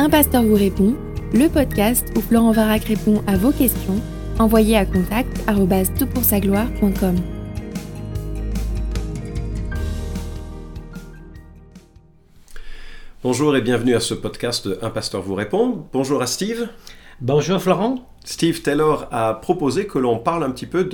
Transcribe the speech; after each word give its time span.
Un 0.00 0.08
pasteur 0.08 0.42
vous 0.42 0.54
répond, 0.54 0.96
le 1.34 1.48
podcast 1.50 2.06
où 2.16 2.22
Florent 2.22 2.52
Varac 2.52 2.84
répond 2.84 3.22
à 3.26 3.36
vos 3.36 3.52
questions, 3.52 4.00
envoyez 4.38 4.78
à 4.78 4.86
contact 4.86 5.28
gloire.com 6.40 7.16
Bonjour 13.22 13.54
et 13.54 13.60
bienvenue 13.60 13.94
à 13.94 14.00
ce 14.00 14.14
podcast 14.14 14.66
de 14.66 14.78
Un 14.80 14.88
pasteur 14.88 15.20
vous 15.20 15.34
répond. 15.34 15.84
Bonjour 15.92 16.22
à 16.22 16.26
Steve. 16.26 16.70
Bonjour 17.20 17.60
Florent. 17.60 18.08
Steve 18.24 18.62
Taylor 18.62 19.06
a 19.10 19.34
proposé 19.34 19.86
que 19.86 19.98
l'on 19.98 20.18
parle 20.18 20.44
un 20.44 20.50
petit 20.50 20.64
peu 20.64 20.88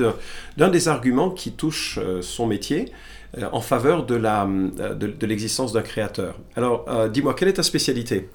d'un 0.57 0.69
des 0.69 0.89
arguments 0.89 1.31
qui 1.31 1.53
touche 1.53 2.01
euh, 2.03 2.23
son 2.23 2.49
métier 2.49 2.87
euh, 3.39 3.47
en 3.53 3.61
faveur 3.61 4.05
de 4.05 4.17
l'existence 5.25 5.73
de, 5.73 5.79
de 5.79 5.83
d'un 5.85 5.89
créateur. 5.89 6.41
Alors, 6.57 6.87
euh, 6.89 7.09
dis-moi, 7.09 7.35
quelle 7.35 7.47
est 7.47 7.53
ta 7.53 7.63
spécialité? 7.63 8.29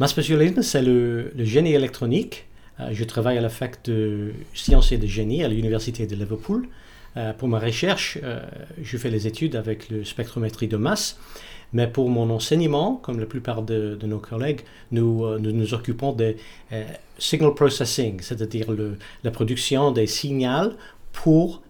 Ma 0.00 0.08
spécialité, 0.08 0.62
c'est 0.62 0.82
le, 0.82 1.32
génie 1.38 1.72
électronique. 1.72 2.46
Euh, 2.80 2.88
je 2.92 3.04
travaille 3.04 3.38
à 3.38 3.40
la 3.40 3.48
fac 3.48 3.84
de 3.84 4.32
sciences 4.52 4.90
et 4.90 4.98
de 4.98 5.06
génie 5.06 5.44
à 5.44 5.48
l'université 5.48 6.06
de 6.06 6.16
Liverpool. 6.16 6.66
Euh, 7.16 7.32
pour 7.32 7.46
ma 7.46 7.60
recherche, 7.60 8.18
euh, 8.24 8.40
je 8.82 8.96
fais 8.96 9.08
les 9.10 9.28
études 9.28 9.54
avec 9.54 9.88
le 9.90 10.04
spectrométrie 10.04 10.66
de 10.66 10.76
masse. 10.76 11.16
Mais 11.72 11.86
pour 11.86 12.10
mon 12.10 12.28
enseignement, 12.30 12.96
comme 12.96 13.20
la 13.20 13.26
plupart 13.26 13.62
de, 13.62 13.96
nos 14.02 14.18
collègues, 14.18 14.60
nous, 14.90 15.38
nous, 15.38 15.74
occupons 15.74 16.12
de 16.12 16.36
signal 17.18 17.52
processing, 17.54 18.20
c'est-à-dire 18.20 18.68
la 19.24 19.30
production 19.32 19.90
des 19.90 20.06
signaux 20.06 20.74
pour 21.12 21.62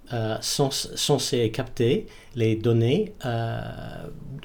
censé 0.42 1.50
capter 1.50 2.06
les 2.34 2.54
données 2.54 3.14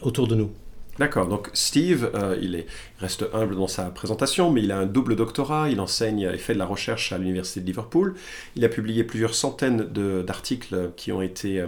autour 0.02 0.30
de 0.30 0.35
nous. 0.35 0.52
D'accord, 0.99 1.27
donc 1.27 1.49
Steve, 1.53 2.12
euh, 2.13 2.38
il, 2.41 2.55
est, 2.55 2.66
reste 2.99 3.26
humble 3.34 3.55
dans 3.55 3.70
sa 3.70 3.84
présentation, 3.84 4.52
mais 4.52 4.62
il 4.62 4.71
a 4.73 4.80
un 4.80 4.85
double 4.85 5.16
doctorat, 5.16 5.69
il 5.69 5.80
enseigne 5.80 6.30
et 6.33 6.38
fait 6.38 6.53
de 6.53 6.59
la 6.59 6.66
recherche 6.66 7.14
à 7.14 7.17
l'Université 7.17 7.61
de 7.61 7.66
Liverpool. 7.66 8.16
Il 8.58 8.66
a 8.66 8.69
publié 8.69 9.05
plusieurs 9.05 9.33
centaines 9.33 9.83
d'articles 10.25 10.92
qui 10.97 11.14
ont 11.14 11.22
été 11.22 11.61
euh, 11.61 11.67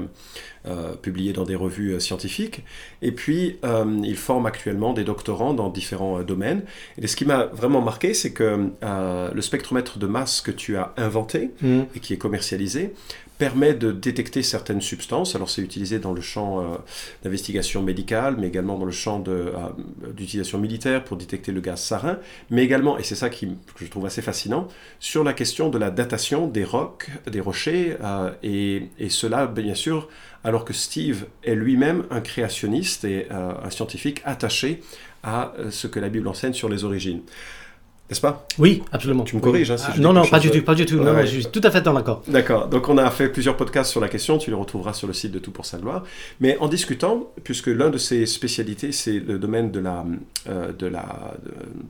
euh, 0.66 0.96
publiés 0.96 1.32
dans 1.32 1.46
des 1.46 1.56
revues 1.56 2.02
scientifiques. 2.02 2.66
Et 3.02 3.14
puis, 3.14 3.58
il 4.04 4.18
forme 4.18 4.46
actuellement 4.46 4.92
des 4.92 5.06
doctorants 5.06 5.54
dans 5.54 5.70
différents 5.70 6.22
domaines. 6.24 6.64
Et 6.98 7.08
ce 7.08 7.16
qui 7.16 7.24
m'a 7.24 7.46
vraiment 7.46 7.82
marqué, 7.82 8.14
c'est 8.14 8.34
que 8.34 8.70
le 8.82 9.42
spectromètre 9.42 9.98
de 9.98 10.08
masse 10.08 10.42
que 10.42 10.52
tu 10.52 10.76
as 10.76 10.94
inventé 10.98 11.52
mmh. 11.62 11.82
et 11.96 12.00
qui 12.00 12.14
est 12.14 12.18
commercialisé 12.18 12.94
permet 13.42 13.74
de 13.74 13.92
détecter 13.92 14.44
certaines 14.44 14.82
substances. 14.82 15.34
Alors 15.34 15.50
c'est 15.50 15.64
utilisé 15.64 15.98
dans 15.98 16.14
le 16.14 16.22
champ 16.22 16.60
euh, 16.60 16.78
d'investigation 17.24 17.82
médicale, 17.82 18.36
mais 18.38 18.46
également 18.46 18.78
dans 18.78 18.86
le 18.86 18.92
champ 18.92 19.24
euh, 19.28 19.50
d'utilisation 20.16 20.60
militaire 20.60 21.04
pour 21.04 21.18
détecter 21.18 21.52
le 21.52 21.60
gaz 21.60 21.82
sarin, 21.82 22.20
mais 22.52 22.64
également, 22.64 23.00
et 23.00 23.04
c'est 23.04 23.16
ça 23.16 23.32
qui, 23.32 23.48
que 23.48 23.84
je 23.84 23.90
trouve 23.90 24.06
assez 24.06 24.22
fascinant, 24.22 24.68
sur 25.00 25.24
la 25.24 25.34
question 25.34 25.70
de 25.70 25.80
la 25.80 25.90
datation 25.90 26.46
des 26.46 26.64
rocs, 26.64 27.10
des 27.26 27.40
rochers, 27.40 27.98
euh, 28.04 28.30
et, 28.44 28.90
et, 29.00 29.10
cela 29.10 29.48
bien 29.48 29.74
sûr 29.74 30.08
alors 30.44 30.64
que 30.64 30.74
Steve 30.74 31.26
est 31.44 31.56
lui-même 31.56 32.04
un 32.12 32.22
créationniste 32.22 33.06
et 33.06 33.28
un 33.32 33.70
scientifique 33.72 34.22
attaché 34.24 34.82
à 35.24 35.54
ce 35.70 35.86
que 35.86 36.00
la 36.00 36.10
Bible 36.10 36.28
enseigne 36.28 36.54
sur 36.54 36.68
les 36.68 36.84
origines. 36.84 37.22
N'est-ce 38.12 38.20
pas? 38.20 38.46
Oui, 38.60 38.84
absolument. 38.92 39.24
Tu 39.24 39.38
me 39.38 39.42
corriges 39.42 39.72
hein, 39.72 39.78
si 39.78 39.86
ah, 39.88 39.98
Non, 39.98 40.12
non, 40.12 40.28
pas 40.28 40.42
du 40.42 40.52
tout, 40.52 40.62
pas 40.64 40.76
du 40.76 40.86
tout. 40.86 40.98
non, 40.98 41.18
je 41.22 41.28
suis 41.28 41.46
tout 41.46 41.62
à 41.64 41.72
fait 41.72 41.82
dans 41.82 41.94
l'accord. 41.94 42.22
D'accord. 42.28 42.68
Donc, 42.68 42.90
on 42.90 42.98
a 42.98 43.10
fait 43.10 43.30
plusieurs 43.30 43.56
podcasts 43.56 43.90
sur 43.90 44.02
la 44.02 44.10
question. 44.10 44.38
Tu 44.38 44.50
les 44.50 44.56
retrouveras 44.58 44.92
sur 44.92 45.08
le 45.08 45.14
site 45.14 45.32
de 45.32 45.40
Tout 45.40 45.52
pour 45.52 45.66
sa 45.66 45.78
gloire. 45.78 46.04
Mais 46.42 46.58
en 46.58 46.68
discutant, 46.68 47.32
puisque 47.46 47.68
l'un 47.68 47.90
de 47.90 47.98
ses 47.98 48.26
spécialités, 48.26 48.92
c'est 48.92 49.18
le 49.18 49.40
domaine 49.40 49.72
de 49.72 49.80
la, 49.80 50.04
euh, 50.50 50.74
de 50.74 50.88
la, 50.88 51.36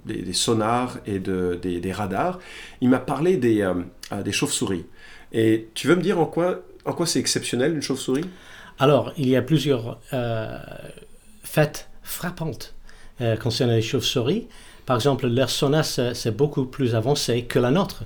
des, 0.05 0.31
sonars 0.33 0.99
et 1.07 1.17
de, 1.17 1.59
des, 1.59 1.91
radars, 1.91 2.37
il 2.81 2.89
m'a 2.89 2.99
parlé 2.99 3.37
des, 3.37 3.63
euh, 3.63 4.21
des 4.21 4.31
chauves-souris. 4.31 4.85
Et 5.33 5.69
tu 5.73 5.87
veux 5.87 5.95
me 5.95 6.03
dire 6.03 6.19
en 6.19 6.27
quoi, 6.27 6.59
en 6.85 6.93
quoi 6.93 7.07
c'est 7.07 7.19
exceptionnel 7.19 7.73
une 7.73 7.81
chauve-souris? 7.81 8.25
Alors, 8.77 9.11
il 9.17 9.27
y 9.27 9.35
a 9.35 9.41
plusieurs 9.41 9.99
euh, 10.13 10.55
faits 11.41 11.89
frappantes 12.03 12.75
concernant 13.39 13.73
les 13.73 13.81
chauves-souris. 13.81 14.47
Par 14.85 14.95
exemple, 14.95 15.27
leur 15.27 15.49
sonar, 15.49 15.85
c'est 15.85 16.35
beaucoup 16.35 16.65
plus 16.65 16.95
avancé 16.95 17.43
que 17.43 17.59
la 17.59 17.71
nôtre. 17.71 18.03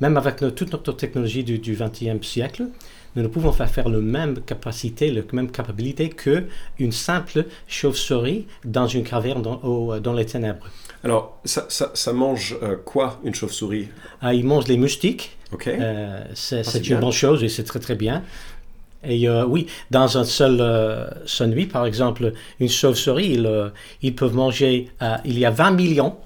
Même 0.00 0.16
avec 0.16 0.36
toute 0.54 0.72
notre 0.72 0.92
technologie 0.92 1.42
du 1.42 1.76
XXe 1.76 2.26
siècle, 2.26 2.66
nous 3.16 3.22
ne 3.22 3.28
pouvons 3.28 3.52
pas 3.52 3.66
faire 3.66 3.88
la 3.88 3.98
même 3.98 4.40
capacité, 4.42 5.10
la 5.10 5.22
même 5.32 5.50
capacité 5.50 6.10
qu'une 6.10 6.92
simple 6.92 7.46
chauve-souris 7.66 8.46
dans 8.64 8.86
une 8.86 9.04
caverne 9.04 9.40
dans, 9.40 9.98
dans 9.98 10.12
les 10.12 10.26
ténèbres. 10.26 10.66
Alors, 11.02 11.40
ça, 11.44 11.66
ça, 11.68 12.12
mange 12.12 12.56
euh, 12.62 12.76
quoi, 12.84 13.20
une 13.24 13.34
chauve-souris? 13.34 13.88
Ah, 14.20 14.34
Il 14.34 14.44
mange 14.44 14.66
les 14.66 14.76
moustiques. 14.76 15.36
Euh, 15.66 16.24
c'est 16.34 16.62
ah, 16.66 16.78
une 16.78 16.98
bonne 16.98 17.12
chose 17.12 17.44
et 17.44 17.48
c'est 17.48 17.62
très 17.62 17.78
très 17.78 17.94
bien. 17.94 18.24
Et 19.06 19.28
euh, 19.28 19.44
oui, 19.44 19.66
dans 19.90 20.18
un 20.18 20.24
seul, 20.24 20.58
euh, 20.60 21.06
nuit, 21.46 21.66
par 21.66 21.86
exemple, 21.86 22.32
une 22.60 22.68
chauve-souris, 22.68 23.32
ils, 23.32 23.46
euh, 23.46 23.68
ils, 24.02 24.14
peuvent 24.14 24.34
manger, 24.34 24.90
il 25.24 25.38
y 25.38 25.44
a 25.44 25.50
20 25.50 25.70
millions 25.72 26.16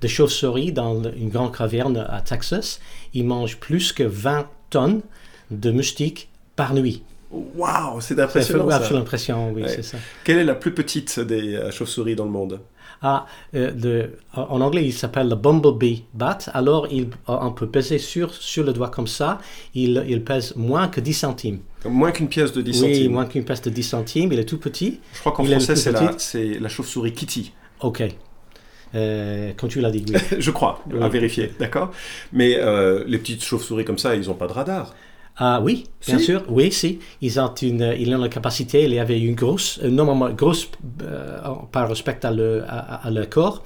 de 0.00 0.08
chauves-souris 0.08 0.72
dans 0.72 1.02
une 1.02 1.28
grande 1.28 1.56
caverne 1.56 2.06
à 2.08 2.20
Texas. 2.20 2.80
Ils 3.14 3.24
mangent 3.24 3.58
plus 3.58 3.92
que 3.92 4.02
20 4.02 4.46
tonnes 4.70 5.02
de 5.50 5.70
moustiques 5.70 6.28
par 6.56 6.74
nuit. 6.74 7.02
Waouh, 7.30 8.00
c'est 8.00 8.18
impressionnant. 8.18 8.68
C'est 8.82 8.94
l'impression, 8.94 9.52
oui, 9.52 9.62
c'est 9.66 9.82
ça. 9.82 9.98
Quelle 10.24 10.38
est 10.38 10.44
la 10.44 10.54
plus 10.54 10.72
petite 10.72 11.20
des 11.20 11.70
chauves-souris 11.70 12.16
dans 12.16 12.24
le 12.24 12.30
monde? 12.30 12.60
Ah, 13.02 13.26
euh, 13.54 14.08
en 14.34 14.60
anglais, 14.60 14.84
il 14.84 14.92
s'appelle 14.92 15.28
le 15.28 15.34
bumblebee 15.34 16.04
bat. 16.12 16.38
Alors, 16.52 16.86
il, 16.90 17.08
on 17.26 17.50
peut 17.50 17.68
peser 17.68 17.98
sur, 17.98 18.34
sur 18.34 18.62
le 18.62 18.72
doigt 18.72 18.90
comme 18.90 19.06
ça. 19.06 19.38
Il, 19.74 20.04
il 20.06 20.22
pèse 20.22 20.54
moins 20.56 20.88
que 20.88 21.00
10 21.00 21.14
centimes. 21.14 21.60
Moins 21.84 22.12
qu'une 22.12 22.28
pièce 22.28 22.52
de 22.52 22.60
10 22.62 22.74
centimes 22.74 22.92
Oui, 22.92 23.08
moins 23.08 23.26
qu'une 23.26 23.44
pièce 23.44 23.62
de 23.62 23.70
10 23.70 23.82
centimes. 23.82 24.32
Il 24.32 24.38
est 24.38 24.44
tout 24.44 24.58
petit. 24.58 25.00
Je 25.14 25.20
crois 25.20 25.32
qu'en 25.32 25.44
français, 25.44 25.76
c'est 25.76 25.92
la, 25.92 26.60
la 26.60 26.68
chauve-souris 26.68 27.12
Kitty. 27.12 27.52
Ok. 27.80 28.02
Euh, 28.94 29.52
quand 29.56 29.68
tu 29.68 29.80
l'as 29.80 29.90
dit. 29.90 30.04
Je 30.38 30.50
crois, 30.50 30.82
à 31.00 31.08
vérifier, 31.08 31.52
d'accord 31.58 31.92
Mais 32.32 32.56
euh, 32.58 33.04
les 33.06 33.18
petites 33.18 33.44
chauves-souris 33.44 33.84
comme 33.84 33.98
ça, 33.98 34.14
ils 34.16 34.26
n'ont 34.26 34.34
pas 34.34 34.46
de 34.48 34.52
radar. 34.52 34.94
Ah 35.36 35.60
oui, 35.62 35.86
bien 36.06 36.18
sûr, 36.18 36.42
oui, 36.48 36.70
si. 36.70 36.98
Ils 37.22 37.40
ont, 37.40 37.54
une, 37.62 37.94
ils 37.98 38.14
ont 38.14 38.18
la 38.18 38.28
capacité, 38.28 38.84
il 38.84 38.92
y 38.92 38.98
avait 38.98 39.18
une 39.18 39.34
grosse, 39.34 39.80
euh, 39.82 39.88
normalement 39.88 40.28
grosse 40.30 40.70
euh, 41.02 41.38
par 41.72 41.88
respect 41.88 42.18
à, 42.24 42.30
le, 42.30 42.62
à, 42.68 43.08
leur 43.10 43.28
corps, 43.30 43.62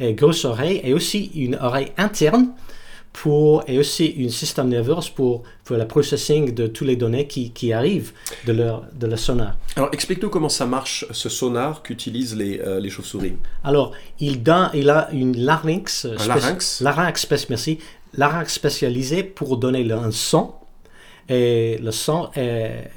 et 0.00 0.14
grosse 0.14 0.44
oreille 0.44 0.80
et 0.84 0.94
aussi 0.94 1.30
une 1.34 1.56
oreille 1.56 1.92
interne 1.98 2.52
pour, 3.12 3.64
et 3.66 3.78
aussi 3.78 4.14
un 4.20 4.28
système 4.28 4.68
nerveux 4.68 4.94
pour, 5.14 5.42
pour 5.64 5.76
le 5.76 5.86
processing 5.86 6.54
de 6.54 6.66
toutes 6.66 6.86
les 6.86 6.96
données 6.96 7.26
qui, 7.26 7.50
qui 7.50 7.72
arrivent 7.72 8.12
de 8.46 8.52
leur, 8.52 8.84
de 8.94 9.06
leur 9.06 9.18
sonar. 9.18 9.56
Alors 9.76 9.90
explique-nous 9.92 10.30
comment 10.30 10.48
ça 10.48 10.66
marche 10.66 11.04
ce 11.10 11.28
sonar 11.28 11.82
qu'utilisent 11.82 12.36
les, 12.36 12.60
euh, 12.60 12.80
les 12.80 12.90
chauves-souris. 12.90 13.36
Alors 13.64 13.92
il, 14.20 14.42
donne, 14.42 14.70
il 14.74 14.88
a 14.90 15.08
une 15.12 15.36
larynx, 15.36 16.04
un 16.04 16.26
larynx, 16.26 16.80
larynx, 16.80 17.26
merci, 17.50 17.78
larynx 18.14 18.52
spécialisé 18.52 19.22
pour 19.22 19.56
donner 19.56 19.90
un 19.92 20.10
son 20.10 20.52
et 21.28 21.78
le 21.78 21.90
son 21.90 22.30
est, 22.34 22.90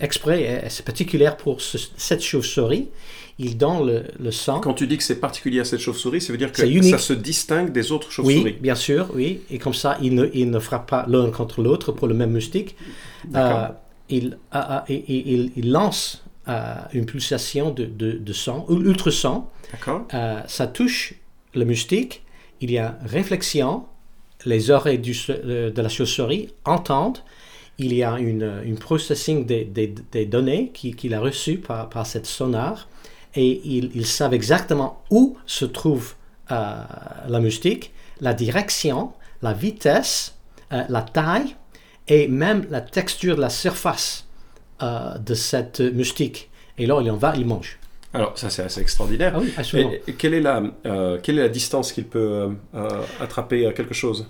exprès, 0.00 0.64
c'est 0.68 0.84
particulier 0.84 1.30
pour 1.38 1.60
cette 1.60 2.22
chauve-souris. 2.22 2.88
Il 3.38 3.56
donne 3.56 3.86
le, 3.86 4.04
le, 4.20 4.30
son. 4.30 4.60
Quand 4.60 4.74
tu 4.74 4.86
dis 4.86 4.98
que 4.98 5.02
c'est 5.02 5.18
particulier 5.18 5.60
à 5.60 5.64
cette 5.64 5.80
chauve-souris, 5.80 6.20
ça 6.20 6.32
veut 6.32 6.38
dire 6.38 6.52
que 6.52 6.82
ça 6.82 6.98
se 6.98 7.12
distingue 7.14 7.72
des 7.72 7.90
autres 7.90 8.10
chauves-souris. 8.10 8.42
Oui, 8.44 8.58
bien 8.60 8.74
sûr, 8.74 9.08
oui. 9.14 9.40
Et 9.50 9.58
comme 9.58 9.74
ça, 9.74 9.96
il 10.02 10.14
ne, 10.14 10.26
il 10.34 10.50
ne 10.50 10.58
frappe 10.58 10.90
pas 10.90 11.06
l'un 11.08 11.30
contre 11.30 11.62
l'autre 11.62 11.92
pour 11.92 12.08
le 12.08 12.14
même 12.14 12.32
moustique. 12.32 12.76
Euh, 13.34 13.68
il, 14.10 14.36
il, 14.88 15.52
il, 15.56 15.70
lance 15.70 16.24
euh, 16.48 16.74
une 16.92 17.06
pulsation 17.06 17.70
de, 17.70 17.84
de, 17.86 18.12
de 18.12 18.32
son, 18.32 18.66
ultrason. 18.68 19.44
D'accord. 19.72 20.06
Euh, 20.12 20.40
ça 20.46 20.66
touche 20.66 21.14
le 21.54 21.64
moustique. 21.64 22.22
Il 22.60 22.70
y 22.70 22.78
a 22.78 22.98
réflexion 23.04 23.84
les 24.44 24.70
oreilles 24.70 24.98
de 24.98 25.72
la 25.80 25.88
chauve-souris 25.88 26.48
entendent. 26.64 27.18
Il 27.78 27.94
y 27.94 28.02
a 28.02 28.18
une, 28.18 28.76
processing 28.78 29.46
des, 29.46 30.26
données 30.26 30.70
qu'il 30.72 31.14
a 31.14 31.20
reçues 31.20 31.58
par, 31.58 32.06
cette 32.06 32.26
sonar 32.26 32.88
et 33.34 33.60
ils, 33.64 34.06
savent 34.06 34.34
exactement 34.34 35.02
où 35.10 35.36
se 35.46 35.64
trouve 35.64 36.14
euh, 36.50 36.82
la 37.28 37.40
moustique, 37.40 37.92
la 38.20 38.34
direction, 38.34 39.12
la 39.40 39.52
vitesse, 39.54 40.34
euh, 40.72 40.82
la 40.88 41.02
taille 41.02 41.56
et 42.08 42.28
même 42.28 42.66
la 42.70 42.80
texture 42.82 43.36
de 43.36 43.40
la 43.40 43.48
surface 43.48 44.26
euh, 44.82 45.16
de 45.18 45.34
cette 45.34 45.80
moustique. 45.80 46.50
Et 46.76 46.86
là, 46.86 47.00
il 47.00 47.10
en 47.10 47.16
va, 47.16 47.34
il 47.36 47.46
mange. 47.46 47.78
Alors, 48.14 48.36
ça, 48.36 48.50
c'est 48.50 48.62
assez 48.62 48.80
extraordinaire. 48.80 49.40
Ah 49.56 49.62
et, 49.74 50.12
quelle, 50.14 50.34
est 50.34 50.40
la, 50.40 50.62
euh, 50.84 51.18
quelle 51.22 51.38
est 51.38 51.42
la 51.42 51.48
distance 51.48 51.92
qu'il 51.92 52.04
peut 52.04 52.18
euh, 52.18 52.48
euh, 52.74 53.02
attraper 53.20 53.72
quelque 53.74 53.94
chose? 53.94 54.26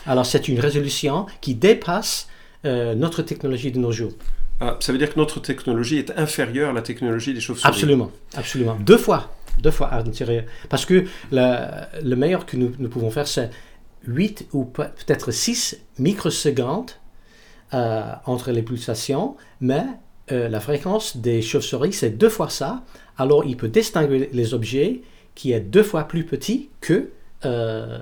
Alors 0.06 0.24
c'est 0.24 0.48
une 0.48 0.60
résolution 0.60 1.26
qui 1.42 1.54
dépasse 1.54 2.28
notre 2.64 3.20
technologie 3.20 3.72
de 3.72 3.78
nos 3.78 3.92
jours. 3.92 4.12
Ah, 4.60 4.76
ça 4.80 4.92
veut 4.92 4.98
dire 4.98 5.12
que 5.12 5.18
notre 5.18 5.40
technologie 5.40 5.98
est 5.98 6.10
inférieure 6.18 6.70
à 6.70 6.72
la 6.72 6.82
technologie 6.82 7.34
des 7.34 7.40
chauves-souris 7.40 7.68
Absolument, 7.68 8.10
absolument. 8.34 8.76
Deux 8.80 8.96
fois, 8.96 9.34
deux 9.62 9.70
fois 9.70 9.92
inférieure. 9.94 10.44
Parce 10.70 10.86
que 10.86 11.04
le, 11.30 12.02
le 12.02 12.16
meilleur 12.16 12.46
que 12.46 12.56
nous, 12.56 12.70
pouvons 12.88 13.10
faire, 13.10 13.28
c'est 13.28 13.50
8 14.06 14.48
ou 14.52 14.64
pe- 14.64 14.82
peut-être 14.84 15.30
6 15.30 15.78
microsecondes 15.98 16.92
euh, 17.74 18.12
entre 18.24 18.50
les 18.50 18.62
pulsations, 18.62 19.36
mais 19.60 19.84
euh, 20.32 20.48
la 20.48 20.60
fréquence 20.60 21.16
des 21.18 21.42
chauves-souris, 21.42 21.92
c'est 21.92 22.10
deux 22.10 22.28
fois 22.30 22.48
ça. 22.48 22.82
Alors, 23.18 23.44
il 23.44 23.56
peut 23.56 23.68
distinguer 23.68 24.30
les 24.32 24.54
objets 24.54 25.02
qui 25.34 25.52
est 25.52 25.60
deux 25.60 25.82
fois 25.82 26.04
plus 26.04 26.24
petit 26.24 26.70
que, 26.80 27.10
euh, 27.44 27.98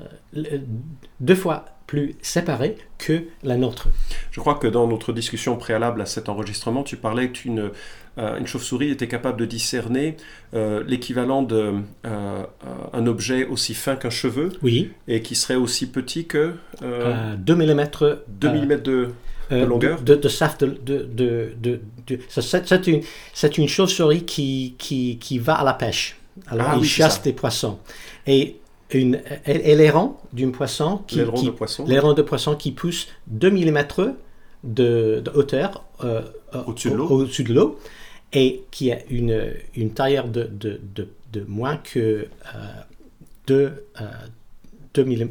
deux 1.20 1.34
fois 1.34 1.64
plus 1.86 2.14
séparés 2.22 2.76
que 2.98 3.25
la 3.42 3.56
nôtre. 3.56 3.88
Je 4.31 4.40
crois 4.40 4.54
que 4.54 4.66
dans 4.66 4.86
notre 4.86 5.12
discussion 5.12 5.56
préalable 5.56 6.00
à 6.00 6.06
cet 6.06 6.28
enregistrement, 6.28 6.82
tu 6.82 6.96
parlais 6.96 7.31
qu'une 7.31 7.70
euh, 8.16 8.38
une 8.38 8.46
chauve-souris 8.46 8.90
était 8.90 9.08
capable 9.08 9.40
de 9.40 9.44
discerner 9.44 10.16
euh, 10.54 10.84
l'équivalent 10.86 11.42
d'un 11.42 13.06
objet 13.06 13.44
aussi 13.44 13.75
fin 13.75 13.96
qu'un 13.96 14.10
cheveu 14.10 14.50
Oui, 14.62 14.92
et 15.08 15.20
qui 15.20 15.34
serait 15.34 15.56
aussi 15.56 15.88
petit 15.88 16.26
que 16.26 16.54
euh, 16.82 17.34
2 17.36 17.54
mm 17.56 17.88
2 18.28 18.48
mm 18.48 18.69
de... 18.69 19.10
de 19.50 19.64
longueur 19.64 20.00
de, 20.02 20.14
de 20.14 20.28
c'est, 22.28 23.58
une, 23.58 23.69
chauve-souris 23.69 24.25
qui, 24.25 24.75
qui, 24.78 25.19
qui 25.19 25.38
va 25.38 25.54
à 25.54 25.64
la 25.64 25.75
pêche. 25.75 26.16
Alors, 26.46 26.66
Ah 26.70 26.75
il 26.76 26.82
oui, 26.82 26.88
chasse 26.88 27.22
des 27.22 27.32
poissons. 27.32 27.78
Et, 28.26 28.56
une, 28.92 29.20
l'aileron 29.46 30.16
d'un 30.32 30.50
poisson 30.50 31.00
qui, 31.06 31.16
L'aileron 31.16 31.36
qui- 31.36 31.46
de 31.46 31.50
poisson. 31.50 31.84
l'aileron 31.86 32.12
de 32.14 32.22
poisson 32.22 32.54
qui 32.54 32.72
pousse 32.72 33.08
2 33.28 33.50
mm 33.50 33.78
de, 34.64 35.20
de 35.25 35.31
hauteur 35.34 35.84
euh, 36.04 36.22
euh, 36.54 36.62
Au-dessus 36.66 36.90
de 36.90 36.94
l'eau. 36.96 37.06
au- 37.08 37.20
au-dessus 37.22 37.44
de 37.44 37.54
l'eau 37.54 37.78
et 38.32 38.62
qui 38.70 38.90
a 38.92 38.98
une, 39.10 39.52
une 39.76 39.90
tailleur 39.92 40.28
de, 40.28 40.44
de, 40.44 40.81
de, 40.94 41.08
moins 41.46 41.76
que 41.76 41.98
euh, 41.98 42.26
2, 43.46 43.72
mm, 45.04 45.28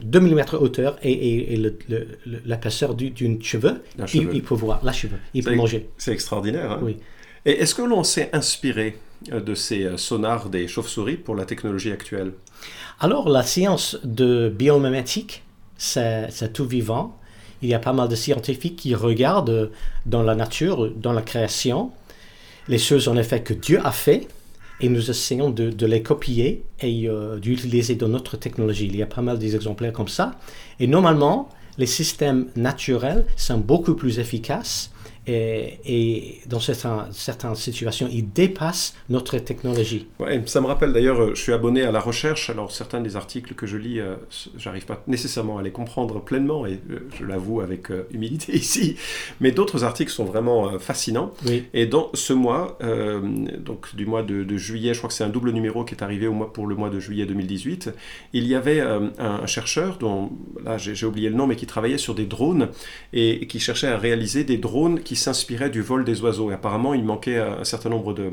hauteur 0.57 0.97
et, 1.03 1.11
et, 1.11 1.53
et 1.53 1.57
le- 1.57 1.77
le- 1.89 2.07
le- 2.25 2.41
l'épaisseur 2.45 2.95
du- 2.95 3.09
d'une 3.11 3.41
cheveu, 3.41 3.81
il, 4.13 4.29
il 4.33 4.43
peut 4.43 4.55
voir 4.55 4.83
la 4.83 4.91
cheveu, 4.93 5.17
il 5.33 5.43
peut 5.43 5.55
manger. 5.55 5.89
C'est 5.97 6.11
extraordinaire. 6.11 6.71
hein 6.71 6.79
Oui. 6.81 6.97
Et 7.45 7.51
est-ce 7.61 7.75
que 7.75 7.81
l'on 7.81 8.03
s'est 8.03 8.29
inspiré 8.33 8.87
euh, 8.87 8.95
de 9.31 9.55
ces 9.55 9.83
euh, 9.83 9.97
sonars 9.97 10.49
des 10.49 10.67
chauves-souris 10.67 11.17
pour 11.17 11.35
la 11.35 11.45
technologie 11.45 11.91
actuelle 11.91 12.33
Alors, 12.99 13.29
la 13.29 13.43
science 13.43 13.97
de 14.03 14.49
biomimétique, 14.49 15.43
c'est 15.77 16.53
tout 16.53 16.65
vivant. 16.65 17.17
Il 17.61 17.69
y 17.69 17.73
a 17.73 17.79
pas 17.79 17.93
mal 17.93 18.09
de 18.09 18.15
scientifiques 18.15 18.75
qui 18.75 18.95
regardent 18.95 19.71
dans 20.05 20.23
la 20.23 20.35
nature, 20.35 20.91
dans 20.91 21.13
la 21.13 21.21
création, 21.21 21.91
les 22.67 22.77
choses 22.77 23.07
en 23.07 23.17
effet 23.17 23.41
que 23.41 23.53
Dieu 23.53 23.79
a 23.83 23.91
fait 23.91 24.27
et 24.79 24.89
nous 24.89 25.09
essayons 25.09 25.49
de, 25.49 25.85
les 25.85 26.01
copier 26.01 26.63
et 26.81 27.07
euh, 27.07 27.39
d'utiliser 27.39 27.95
dans 27.95 28.09
notre 28.09 28.37
technologie. 28.37 28.87
Il 28.87 28.95
y 28.95 29.03
a 29.03 29.05
pas 29.07 29.21
mal 29.21 29.39
des 29.39 29.55
exemplaires 29.55 29.93
comme 29.93 30.07
ça. 30.07 30.35
Et 30.79 30.87
normalement, 30.87 31.49
les 31.77 31.85
systèmes 31.85 32.47
naturels 32.55 33.25
sont 33.37 33.57
beaucoup 33.59 33.95
plus 33.95 34.19
efficaces 34.19 34.91
et, 35.27 35.79
et 35.85 36.41
dans 36.47 36.59
certains, 36.59 37.07
certaines 37.11 37.55
situations, 37.55 38.07
ils 38.11 38.31
dépassent 38.31 38.95
notre 39.09 39.37
technologie. 39.37 40.07
Ouais, 40.19 40.41
ça 40.45 40.61
me 40.61 40.67
rappelle 40.67 40.93
d'ailleurs, 40.93 41.21
euh, 41.21 41.35
je 41.35 41.41
suis 41.41 41.53
abonné 41.53 41.83
à 41.83 41.91
la 41.91 41.99
recherche, 41.99 42.49
alors 42.49 42.71
certains 42.71 43.01
des 43.01 43.15
articles 43.15 43.53
que 43.53 43.65
je 43.65 43.77
lis, 43.77 43.99
euh, 43.99 44.15
j'arrive 44.57 44.85
pas 44.85 45.01
nécessairement 45.07 45.57
à 45.57 45.61
les 45.61 45.71
comprendre 45.71 46.21
pleinement, 46.21 46.65
et 46.65 46.79
euh, 46.89 47.07
je 47.17 47.25
l'avoue 47.25 47.61
avec 47.61 47.91
euh, 47.91 48.07
humilité 48.11 48.53
ici, 48.55 48.97
mais 49.39 49.51
d'autres 49.51 49.83
articles 49.83 50.11
sont 50.11 50.25
vraiment 50.25 50.69
euh, 50.69 50.79
fascinants. 50.79 51.31
Oui. 51.45 51.63
Et 51.73 51.85
dans 51.85 52.09
ce 52.13 52.33
mois, 52.33 52.77
donc 53.59 53.95
du 53.95 54.05
mois 54.05 54.23
de, 54.23 54.43
de 54.43 54.57
juillet, 54.57 54.93
je 54.93 54.99
crois 54.99 55.07
que 55.07 55.13
c'est 55.13 55.23
un 55.23 55.29
double 55.29 55.51
numéro 55.51 55.83
qui 55.83 55.95
est 55.95 56.03
arrivé 56.03 56.27
au 56.27 56.33
mois, 56.33 56.51
pour 56.51 56.67
le 56.67 56.75
mois 56.75 56.89
de 56.89 56.99
juillet 56.99 57.25
2018, 57.25 57.91
il 58.33 58.47
y 58.47 58.55
avait 58.55 58.81
un, 58.81 59.11
un 59.19 59.45
chercheur, 59.45 59.97
dont 59.97 60.31
là 60.63 60.77
j'ai 60.77 60.95
j'ai 60.95 61.05
oublié 61.05 61.29
le 61.29 61.35
nom, 61.35 61.47
mais 61.47 61.55
qui 61.55 61.65
travaillait 61.65 61.97
sur 61.97 62.15
des 62.15 62.25
drones 62.25 62.69
et, 63.13 63.43
et 63.43 63.47
qui 63.47 63.59
cherchait 63.59 63.87
à 63.87 63.97
réaliser 63.97 64.43
des 64.43 64.57
drones 64.57 64.99
qui 64.99 65.12
s'inspiraient 65.17 65.69
du 65.69 65.81
vol 65.81 66.03
des 66.05 66.21
oiseaux. 66.21 66.51
Et 66.51 66.53
apparemment, 66.53 66.93
il 66.93 67.03
manquait 67.03 67.37
un, 67.37 67.63
certain 67.63 67.89
nombre 67.89 68.13
de, 68.13 68.31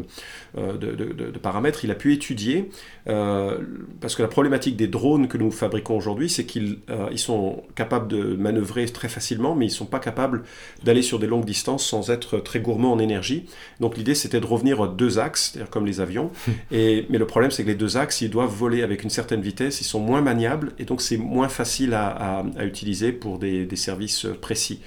euh, 0.59 0.77
de, 0.77 0.93
de- 0.94 1.38
paramètres. 1.38 1.85
Il 1.85 1.91
a 1.91 1.94
pu 1.94 2.12
étudier, 2.12 2.69
euh, 3.09 3.59
parce 4.00 4.15
que 4.15 4.23
la 4.23 4.29
problématique 4.29 4.77
des 4.77 4.88
drones 4.88 5.27
que 5.29 5.38
nous 5.38 5.50
fabriquons 5.50 5.97
aujourd'hui, 5.97 6.29
c'est 6.29 6.44
qu'ils 6.44 6.79
euh, 6.91 7.09
ils 7.11 7.19
sont 7.19 7.62
capables 7.75 8.09
de 8.09 8.35
manœuvrer 8.37 8.85
très 8.87 9.09
facilement, 9.09 9.55
mais 9.55 9.65
ils 9.67 9.71
ne 9.71 9.75
sont 9.75 9.87
pas 9.87 10.00
capables 10.00 10.43
d'aller 10.85 11.03
sur 11.03 11.19
des 11.19 11.27
longues 11.27 11.44
distances 11.47 11.87
sans 11.87 12.11
être 12.11 12.38
très 12.38 12.61
gourmands 12.61 12.93
en 12.93 12.99
énergie. 12.99 13.47
Donc 13.81 13.97
l'idée, 13.97 14.15
c'était 14.15 14.41
de 14.41 14.47
revenir 14.47 14.82
à 14.82 14.88
deux 14.88 15.19
axes, 15.19 15.50
c'est-à-dire 15.53 15.71
comme 15.71 15.87
les 15.87 16.00
avions. 16.00 16.31
Et, 16.71 17.06
mais 17.09 17.19
le 17.19 17.27
problème, 17.27 17.50
c'est 17.50 17.62
que 17.62 17.69
les 17.69 17.75
deux 17.75 17.97
axes, 17.97 18.21
ils 18.21 18.31
doivent 18.31 18.55
voler 18.55 18.82
avec 18.82 19.03
une 19.03 19.11
certaine 19.11 19.41
vitesse, 19.41 19.81
ils 19.81 19.85
sont 19.85 20.00
moins 20.00 20.21
maniables, 20.21 20.73
et 20.79 20.85
donc 20.85 21.00
c'est 21.00 21.17
moins 21.17 21.49
facile 21.49 21.94
à, 21.94 22.09
à- 22.09 22.44
à 22.59 22.65
utiliser 22.65 23.12
pour 23.12 23.38
des, 23.38 23.65
des 23.65 23.77
services 23.77 24.27
précis. 24.41 24.81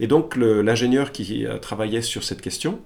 Et 0.00 0.06
donc 0.06 0.36
l'ingénieur 0.36 1.12
qui 1.12 1.37
euh, 1.46 1.58
travaillait 1.58 2.02
sur 2.02 2.24
cette 2.24 2.40
question 2.40 2.80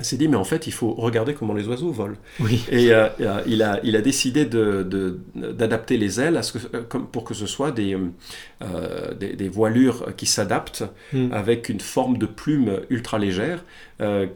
s'est 0.00 0.16
dit, 0.16 0.28
mais 0.28 0.36
en 0.36 0.44
fait, 0.44 0.68
il 0.68 0.72
faut 0.72 0.92
regarder 0.92 1.34
comment 1.34 1.54
les 1.54 1.66
oiseaux 1.66 1.90
volent. 1.90 2.16
Oui. 2.38 2.62
Et 2.70 2.92
euh, 2.92 3.08
euh, 3.20 3.42
il, 3.46 3.62
a, 3.64 3.80
il 3.82 3.96
a 3.96 4.00
décidé 4.00 4.44
de- 4.44 4.84
de- 4.84 5.18
d'adapter 5.34 5.96
les 5.96 6.20
ailes 6.20 6.36
à 6.36 6.42
ce 6.44 6.52
que, 6.52 6.58
euh, 6.76 6.82
comme, 6.88 7.06
pour 7.08 7.24
que 7.24 7.34
ce 7.34 7.46
soit 7.46 7.72
des, 7.72 7.96
euh, 8.62 9.14
des, 9.14 9.32
des 9.34 9.48
voilures 9.48 10.14
qui 10.16 10.26
s'adaptent 10.26 10.84
Mm. 11.12 11.32
avec 11.32 11.68
une 11.68 11.80
forme 11.80 12.18
de 12.18 12.26
plume 12.26 12.80
ultra 12.90 13.18
légère 13.18 13.64
euh, 14.00 14.26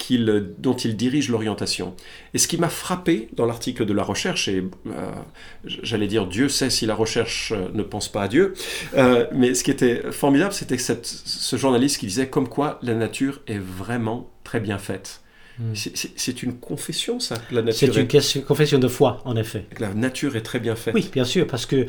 dont 0.58 0.74
il 0.76 0.96
dirige 0.96 1.28
l'orientation. 1.28 1.94
Et 2.34 2.38
ce 2.38 2.48
qui 2.48 2.56
m'a 2.58 2.68
frappé 2.68 3.28
dans 3.34 3.46
l'article 3.46 3.84
de 3.86 3.92
la 3.92 4.02
recherche, 4.02 4.48
et 4.48 4.64
j'allais 5.64 6.08
dire 6.08 6.26
Dieu 6.26 6.48
sait 6.48 6.70
si 6.70 6.86
la 6.86 6.94
recherche 6.94 7.52
ne 7.74 7.82
pense 7.82 8.10
pas 8.10 8.22
à 8.22 8.28
Dieu, 8.28 8.54
mais 9.32 9.54
ce 9.54 9.62
qui 9.62 9.70
était 9.70 10.10
formidable, 10.10 10.52
c'était 10.52 10.78
ce 10.78 11.56
journaliste 11.56 11.98
qui 11.98 12.06
disait 12.06 12.28
comme 12.28 12.48
quoi 12.48 12.78
la 12.82 12.94
nature 12.94 13.40
est 13.46 13.58
vraiment 13.60 14.30
très 14.44 14.58
bien 14.60 14.78
faite. 14.78 15.21
Mm. 15.58 15.74
C'est- 15.74 15.96
C'est 15.96 16.10
c'est 16.16 16.42
une 16.42 16.54
confession, 16.58 17.20
ça, 17.20 17.36
que 17.36 17.54
la 17.54 17.60
C'est 17.72 17.86
nature, 17.86 17.98
une 18.00 18.04
est, 18.04 18.08
question- 18.08 18.40
confession 18.42 18.78
de 18.78 18.88
foi, 18.88 19.20
en 19.24 19.36
effet. 19.36 19.66
que 19.74 19.82
la 19.82 19.92
nature 19.94 20.34
est 20.36 20.42
très 20.42 20.60
bien 20.60 20.76
faite. 20.76 20.94
Oui, 20.94 21.08
bien 21.12 21.24
sûr, 21.24 21.46
parce 21.46 21.66
que 21.66 21.86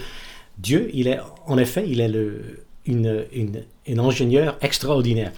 Dieu, 0.58 0.90
il 0.94 1.08
est, 1.08 1.20
en 1.48 1.58
effet, 1.58 1.86
il 1.88 2.00
est 2.02 2.08
le, 2.10 2.60
une, 2.86 3.26
une- 3.34 3.64
un 3.88 4.00
ingénieur 4.00 4.58
extraordinaire. 4.62 5.32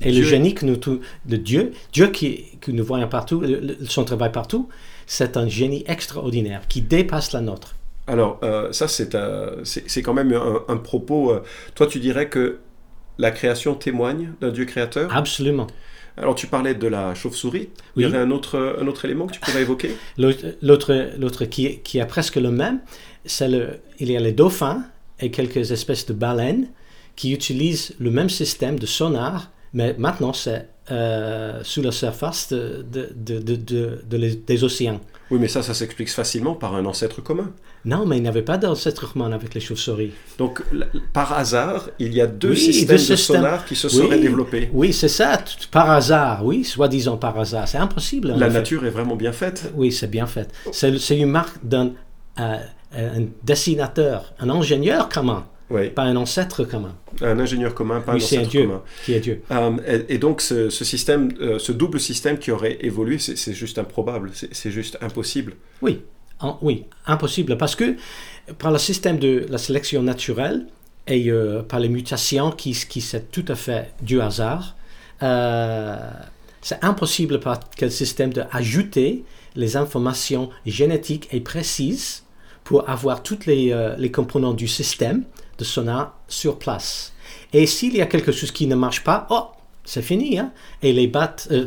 Et 0.00 0.10
Dieu- 0.12 0.22
le 0.22 0.28
génie 0.28 0.54
que 0.54 0.64
nous, 0.66 0.76
de 0.76 1.36
Dieu, 1.36 1.72
Dieu 1.92 2.08
qui, 2.08 2.44
que 2.60 2.70
nous 2.70 2.84
voyons 2.84 3.08
partout, 3.08 3.40
le- 3.40 3.76
son 3.86 4.04
travail 4.04 4.30
partout, 4.30 4.68
c'est 5.06 5.36
un 5.36 5.48
génie 5.48 5.84
extraordinaire 5.86 6.62
qui 6.68 6.82
dépasse 6.82 7.32
la 7.32 7.40
nôtre. 7.40 7.74
Alors, 8.06 8.38
euh, 8.42 8.70
ça, 8.72 8.86
c'est 8.88 9.14
euh, 9.14 9.64
c'est- 9.64 9.84
c'est 9.88 10.02
quand 10.02 10.14
même 10.14 10.32
un, 10.32 10.62
un 10.68 10.76
propos. 10.76 11.32
euh, 11.32 11.42
toi, 11.74 11.86
tu 11.86 11.98
dirais 11.98 12.28
que 12.28 12.58
la 13.18 13.30
création 13.32 13.74
témoigne 13.74 14.32
d'un 14.40 14.50
Dieu 14.50 14.64
créateur? 14.66 15.14
Absolument. 15.14 15.66
Alors, 16.16 16.34
tu 16.34 16.46
parlais 16.46 16.74
de 16.74 16.86
la 16.86 17.14
chauve-souris. 17.14 17.68
Il 17.96 18.02
y 18.02 18.06
aurait 18.06 18.18
un 18.18 18.30
autre, 18.30 18.76
un 18.80 18.86
autre 18.86 19.04
élément 19.04 19.26
que 19.26 19.34
tu 19.34 19.40
pourrais 19.40 19.62
évoquer? 19.62 19.94
L'autre, 20.18 21.44
qui, 21.44 21.66
est- 21.66 21.78
qui 21.80 21.98
est 21.98 22.06
presque 22.06 22.36
le 22.36 22.50
même, 22.50 22.80
c'est 23.24 23.48
le, 23.48 23.80
il 23.98 24.10
y 24.10 24.16
a 24.16 24.20
les 24.20 24.32
dauphins 24.32 24.84
et 25.20 25.30
quelques 25.30 25.72
espèces 25.72 26.06
de 26.06 26.12
baleines 26.14 26.68
qui 27.16 27.32
utilisent 27.32 27.94
le 27.98 28.10
même 28.10 28.30
système 28.30 28.78
de 28.78 28.86
sonar, 28.86 29.50
mais 29.72 29.94
maintenant 29.98 30.32
c'est 30.32 30.68
euh, 30.90 31.60
sous 31.64 31.82
la 31.82 31.92
surface 31.92 32.52
de, 32.52 32.84
de, 32.90 33.08
de, 33.14 33.38
de- 33.40 33.56
de- 33.56 34.00
de 34.08 34.16
les- 34.16 34.36
des 34.36 34.64
océans. 34.64 35.00
Oui, 35.30 35.38
mais 35.40 35.48
ça, 35.48 35.60
ça 35.62 35.74
s'explique 35.74 36.08
facilement 36.10 36.54
par 36.54 36.76
un 36.76 36.84
ancêtre 36.86 37.20
commun. 37.20 37.50
Non, 37.84 38.06
mais 38.06 38.16
il 38.18 38.22
n'y 38.22 38.28
avait 38.28 38.42
pas 38.42 38.58
d'ancêtre 38.58 39.12
commun 39.12 39.32
avec 39.32 39.54
les 39.54 39.60
chauves-souris. 39.60 40.12
Donc, 40.38 40.62
par 41.12 41.32
hasard, 41.32 41.88
il 41.98 42.14
y 42.14 42.20
a 42.20 42.28
deux 42.28 42.50
Oui, 42.50 42.56
systèmes 42.56 42.86
deux 42.88 42.92
de 42.94 42.98
systèmes. 42.98 43.36
sonar 43.36 43.64
qui 43.64 43.74
se 43.74 43.88
seraient 43.88 44.20
développés. 44.20 44.70
Oui, 44.72 44.92
c'est 44.92 45.08
ça, 45.08 45.40
par 45.72 45.90
hasard, 45.90 46.44
oui, 46.44 46.62
soi-disant 46.64 47.16
par 47.16 47.36
hasard. 47.38 47.66
C'est 47.66 47.78
impossible. 47.78 48.34
La 48.36 48.48
nature 48.48 48.84
est 48.86 48.90
vraiment 48.90 49.16
bien 49.16 49.32
faite. 49.32 49.72
Oui, 49.74 49.90
c'est 49.90 50.06
bien 50.10 50.26
fait. 50.26 50.48
C'est 50.72 50.96
c'est 50.98 51.18
une 51.18 51.30
marque 51.30 51.56
d'un 51.64 51.90
euh, 52.38 52.58
un 52.96 53.24
dessinateur, 53.42 54.32
un 54.38 54.48
ingénieur 54.50 55.08
commun, 55.08 55.44
Oui, 55.68 55.90
pas 55.90 56.02
un 56.04 56.14
ancêtre 56.16 56.62
commun. 56.64 56.94
un 57.22 57.38
ingénieur 57.40 57.74
commun, 57.74 58.00
pas 58.00 58.12
oui, 58.14 58.20
un 58.20 58.24
ancêtre 58.24 58.48
Dieu 58.48 58.62
commun. 58.62 58.82
qui 59.04 59.14
est 59.14 59.20
Dieu. 59.20 59.42
Euh, 59.50 59.76
et, 60.08 60.14
et 60.14 60.18
donc, 60.18 60.40
ce, 60.40 60.70
ce 60.70 60.84
système, 60.84 61.30
euh, 61.40 61.58
ce 61.58 61.72
double 61.72 61.98
système 61.98 62.38
qui 62.38 62.52
aurait 62.52 62.78
évolué, 62.80 63.18
c'est 63.18 63.52
juste 63.52 63.78
improbable, 63.78 64.30
c'est 64.52 64.70
juste 64.70 64.96
impossible. 65.00 65.54
Oui, 65.82 66.02
en- 66.38 66.56
oui, 66.62 66.84
impossible. 67.06 67.58
Parce 67.58 67.74
que 67.74 67.96
par 68.58 68.70
le 68.70 68.78
système 68.78 69.18
de 69.18 69.44
la 69.50 69.58
sélection 69.58 70.02
naturelle 70.04 70.66
et 71.08 71.30
euh, 71.30 71.62
par 71.62 71.80
les 71.80 71.88
mutations 71.88 72.52
qui, 72.52 72.72
qui 72.88 73.00
c'est 73.00 73.32
tout 73.32 73.44
à 73.48 73.56
fait 73.56 73.90
du 74.02 74.20
hasard, 74.20 74.76
euh, 75.24 75.96
c'est 76.62 76.82
impossible 76.84 77.40
par 77.40 77.60
quel 77.76 77.90
système 77.90 78.32
d'ajouter 78.32 79.24
les 79.56 79.76
informations 79.76 80.50
génétiques 80.64 81.28
et 81.32 81.40
précises 81.40 82.24
pour 82.64 82.88
avoir 82.88 83.22
tous 83.22 83.46
les, 83.46 83.72
euh, 83.72 83.94
les 83.96 84.10
composants 84.10 84.52
du 84.52 84.68
système 84.68 85.24
de 85.58 85.64
sonar 85.64 86.18
sur 86.28 86.58
place. 86.58 87.12
Et 87.52 87.66
s'il 87.66 87.96
y 87.96 88.00
a 88.00 88.06
quelque 88.06 88.32
chose 88.32 88.50
qui 88.50 88.66
ne 88.66 88.74
marche 88.74 89.02
pas, 89.04 89.26
oh, 89.30 89.46
c'est 89.84 90.02
fini. 90.02 90.38
Hein? 90.38 90.52
Et 90.82 90.92
les, 90.92 91.10
euh, 91.50 91.66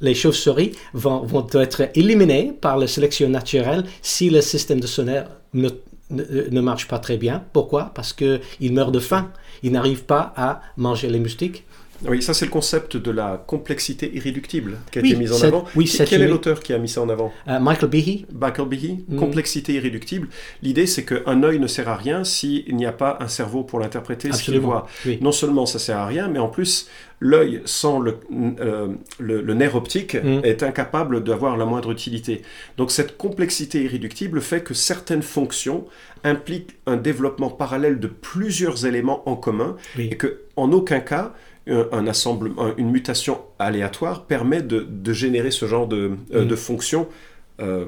les 0.00 0.14
chauves-souris 0.14 0.72
vont, 0.92 1.20
vont 1.20 1.46
être 1.54 1.88
éliminées 1.94 2.52
par 2.60 2.76
la 2.76 2.86
sélection 2.86 3.28
naturelle 3.28 3.84
si 4.02 4.28
le 4.28 4.40
système 4.40 4.80
de 4.80 4.86
sonar 4.86 5.26
ne, 5.54 5.70
ne, 6.10 6.48
ne 6.50 6.60
marche 6.60 6.88
pas 6.88 6.98
très 6.98 7.16
bien. 7.16 7.42
Pourquoi? 7.52 7.92
Parce 7.94 8.12
qu'ils 8.12 8.72
meurent 8.72 8.92
de 8.92 9.00
faim. 9.00 9.30
Ils 9.62 9.72
n'arrivent 9.72 10.04
pas 10.04 10.32
à 10.36 10.60
manger 10.76 11.08
les 11.08 11.20
moustiques. 11.20 11.64
Oui, 12.08 12.22
ça 12.22 12.32
c'est 12.34 12.44
le 12.46 12.50
concept 12.50 12.96
de 12.96 13.10
la 13.10 13.42
complexité 13.46 14.10
irréductible 14.14 14.78
qui 14.90 14.98
a 14.98 15.02
Oui, 15.02 15.10
été 15.10 15.18
mis 15.18 15.30
en 15.32 15.42
avant. 15.42 15.64
oui, 15.76 15.84
Quel 16.08 16.22
est 16.22 16.28
l'auteur 16.28 16.60
qui 16.60 16.72
a 16.72 16.78
mis 16.78 16.88
ça 16.88 17.02
en 17.02 17.08
avant 17.08 17.32
Euh, 17.48 17.58
Michael 17.60 17.90
Behe, 17.90 18.24
Michael 18.32 18.68
Behe, 18.68 18.98
Mm. 19.08 19.16
complexité 19.18 19.74
irréductible. 19.74 20.28
L'idée, 20.62 20.86
c'est 20.86 21.04
qu'un 21.04 21.42
œil 21.42 21.58
ne 21.58 21.66
sert 21.66 21.88
à 21.88 21.96
rien 21.96 22.24
s'il 22.24 22.74
n'y 22.74 22.86
a 22.86 22.92
pas 22.92 23.18
un 23.20 23.28
cerveau 23.28 23.64
pour 23.64 23.78
l'interpréter, 23.80 24.32
ce 24.32 24.42
qu'il 24.42 24.58
voit. 24.60 24.86
Non 25.20 25.32
seulement 25.32 25.66
ça 25.66 25.78
sert 25.78 25.98
à 25.98 26.06
rien, 26.06 26.28
mais 26.28 26.38
en 26.38 26.48
plus, 26.48 26.88
l'œil 27.20 27.60
sans 27.66 27.98
le, 28.00 28.16
euh, 28.60 28.88
le, 29.18 29.42
le 29.42 29.54
nerf 29.54 29.74
optique 29.74 30.14
Mm. 30.14 30.40
est 30.44 30.62
incapable 30.62 31.22
d'avoir 31.22 31.56
la 31.56 31.64
moindre 31.66 31.90
utilité. 31.90 32.42
Donc 32.78 32.90
cette 32.90 33.16
complexité 33.18 33.82
irréductible 33.82 34.40
fait 34.40 34.62
que 34.62 34.72
certaines 34.74 35.22
fonctions 35.22 35.84
impliquent 36.24 36.76
un 36.86 36.96
développement 36.96 37.50
parallèle 37.50 37.98
de 38.00 38.06
plusieurs 38.06 38.86
éléments 38.86 39.22
en 39.28 39.36
commun 39.36 39.76
et 39.98 40.16
que 40.16 40.40
en 40.56 40.72
aucun 40.72 41.00
cas 41.00 41.32
un, 41.68 41.86
un 41.92 42.06
assemblement, 42.06 42.62
un- 42.66 42.74
une 42.76 42.90
mutation 42.90 43.38
aléatoire 43.58 44.24
permet 44.24 44.62
de, 44.62 44.86
de 44.88 45.12
générer 45.12 45.50
ce 45.50 45.66
genre 45.66 45.86
de, 45.86 46.12
euh, 46.34 46.44
Mm. 46.44 46.48
de 46.48 46.56
fonctions 46.56 47.08
euh, 47.60 47.84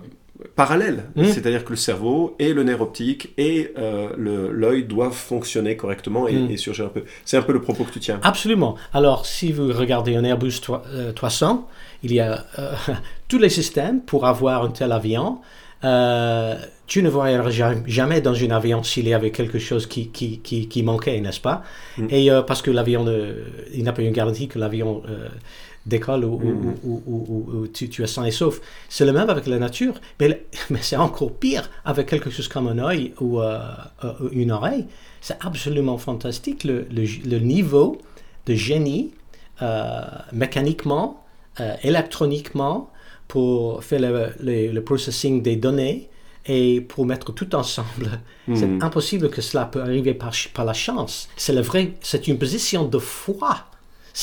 parallèles. 0.56 1.04
Mm. 1.16 1.24
C'est-à-dire 1.24 1.64
que 1.64 1.70
le 1.70 1.76
cerveau 1.76 2.34
et 2.38 2.52
le 2.52 2.62
nerf 2.64 2.80
optique 2.80 3.32
et 3.38 3.72
euh, 3.78 4.50
l'œil 4.52 4.84
doivent 4.84 5.12
fonctionner 5.14 5.76
correctement 5.76 6.26
et, 6.28 6.34
Mm. 6.36 6.50
et 6.50 6.56
surgir 6.56 6.86
un 6.86 6.88
peu. 6.88 7.04
C'est 7.24 7.36
un 7.36 7.42
peu 7.42 7.52
le 7.52 7.60
propos 7.62 7.84
que 7.84 7.92
tu 7.92 8.00
tiens. 8.00 8.18
Absolument. 8.22 8.76
Alors, 8.92 9.24
si 9.26 9.52
vous 9.52 9.68
regardez 9.72 10.16
un 10.16 10.24
Airbus 10.24 10.60
toi- 10.60 10.82
euh, 10.92 11.12
300, 11.12 11.68
il 12.02 12.12
y 12.12 12.20
a 12.20 12.44
euh, 12.58 12.72
tous 13.28 13.38
les 13.38 13.48
systèmes 13.48 14.00
pour 14.02 14.26
avoir 14.26 14.64
un 14.64 14.70
tel 14.70 14.92
avion. 14.92 15.38
Euh, 15.84 16.56
tu 16.86 17.02
ne 17.02 17.08
voyageras 17.08 17.50
ja- 17.50 17.74
jamais 17.86 18.20
dans 18.20 18.34
un 18.34 18.50
avion 18.50 18.82
s'il 18.82 19.08
y 19.08 19.14
avait 19.14 19.30
quelque 19.30 19.58
chose 19.58 19.86
qui, 19.86 20.08
qui, 20.08 20.38
qui, 20.40 20.68
qui 20.68 20.82
manquait, 20.82 21.20
n'est-ce 21.20 21.40
pas? 21.40 21.62
Mm. 21.98 22.06
Et 22.10 22.30
euh, 22.30 22.42
parce 22.42 22.62
que 22.62 22.70
l'avion, 22.70 23.04
il 23.72 23.82
n'a 23.84 23.92
pas 23.92 24.02
une 24.02 24.12
garantie 24.12 24.46
que 24.48 24.58
l'avion 24.58 25.02
euh, 25.08 25.28
décolle 25.86 26.24
ou, 26.24 26.38
Mm. 26.38 26.74
ou- 26.84 27.02
ou- 27.06 27.24
ou- 27.28 27.56
ou 27.62 27.66
tu, 27.66 27.88
tu 27.88 28.02
es 28.02 28.06
sain 28.06 28.24
et 28.24 28.30
sauf. 28.30 28.60
C'est 28.88 29.04
le 29.06 29.12
même 29.12 29.28
avec 29.30 29.46
la 29.46 29.58
nature, 29.58 29.94
mais, 30.20 30.44
c'est 30.80 30.96
encore 30.96 31.32
pire 31.32 31.68
avec 31.84 32.06
quelque 32.08 32.30
chose 32.30 32.46
comme 32.48 32.68
un 32.68 32.78
œil 32.78 33.14
ou 33.20 33.40
euh, 33.40 33.58
une 34.32 34.52
oreille. 34.52 34.86
C'est 35.20 35.38
absolument 35.40 35.98
fantastique 35.98 36.64
le, 36.64 36.86
le, 36.90 37.04
le 37.28 37.38
niveau 37.38 37.98
de 38.46 38.54
génie 38.54 39.12
mécaniquement, 40.32 41.24
électroniquement, 41.82 42.90
pour 43.32 43.82
faire 43.88 44.00
le, 44.06 44.12
le- 44.46 44.72
le 44.78 44.82
processing 44.90 45.34
des 45.48 45.56
données 45.66 45.98
et 46.56 46.80
pour 46.90 47.02
mettre 47.12 47.28
tout 47.38 47.50
ensemble. 47.62 48.08
C'est 48.58 48.66
Hmm. 48.72 48.82
impossible 48.88 49.26
que 49.34 49.40
cela 49.48 49.64
peut 49.72 49.82
arriver 49.88 50.14
par, 50.22 50.32
par 50.56 50.64
la 50.70 50.76
chance. 50.86 51.14
C'est 51.44 51.54
le 51.60 51.62
vrai, 51.70 51.82
c'est 52.10 52.24
une 52.30 52.38
position 52.44 52.82
de 52.94 52.98
foi 52.98 53.54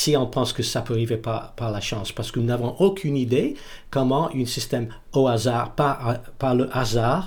si 0.02 0.12
on 0.24 0.28
pense 0.36 0.52
que 0.58 0.62
ça 0.74 0.82
peut 0.86 0.94
arriver 0.98 1.18
par, 1.28 1.42
par 1.60 1.72
la 1.72 1.82
chance, 1.90 2.12
parce 2.18 2.30
que 2.32 2.40
nous 2.40 2.46
n'avons 2.54 2.74
aucune 2.88 3.18
idée 3.28 3.48
comment 3.90 4.26
un 4.42 4.46
système 4.58 4.88
au 5.20 5.24
hasard, 5.28 5.68
par, 5.80 5.98
par 6.38 6.54
le 6.60 6.66
hasard 6.82 7.24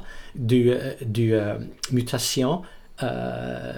du, 0.50 0.60
euh, 0.70 0.92
du 1.18 1.26
euh, 1.34 1.58
mutation, 1.90 2.62
euh, 3.02 3.72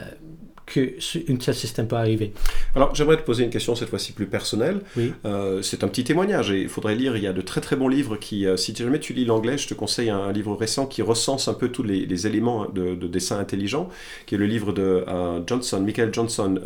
que 0.67 0.95
un 1.31 1.37
tel 1.37 1.55
système 1.55 1.87
peut 1.87 1.97
arriver. 1.97 2.33
Alors, 2.75 2.95
j'aimerais 2.95 3.17
te 3.19 3.23
poser 3.23 3.45
une 3.45 3.51
question 3.51 3.75
cette 3.75 3.91
fois-ci 3.91 4.13
plus 4.13 4.27
personnelle. 4.27 4.81
Oui. 4.97 5.13
Euh, 5.27 5.61
c'est 5.63 5.85
un 5.85 5.89
petit 5.89 6.05
témoignage 6.05 6.51
et 6.51 6.63
il 6.63 6.69
faudrait 6.69 6.95
lire. 6.95 7.17
Il 7.17 7.23
y 7.23 7.27
a 7.27 7.33
de 7.33 7.41
très 7.43 7.61
très 7.61 7.77
bons 7.77 7.89
livres 7.89 8.17
qui, 8.17 8.47
euh, 8.47 8.57
si 8.57 8.75
jamais 8.75 8.99
tu 8.99 9.13
lis 9.13 9.25
l'anglais, 9.27 9.59
je 9.59 9.69
te 9.69 9.75
conseille 9.75 10.11
un, 10.11 10.19
un 10.19 10.33
livre 10.33 10.55
récent 10.57 10.87
qui 10.87 11.03
recense 11.03 11.49
un 11.49 11.55
peu 11.55 11.69
tous 11.69 11.83
les, 11.83 12.07
les 12.07 12.27
éléments 12.27 12.67
de, 12.67 12.95
de 12.95 13.07
dessin 13.07 13.39
intelligent, 13.39 13.89
qui 14.27 14.35
est 14.37 14.39
le 14.39 14.47
livre 14.47 14.73
de 14.73 15.05
euh, 15.07 15.41
Johnson, 15.47 15.81
Michael 15.81 16.13
Johnson, 16.13 16.59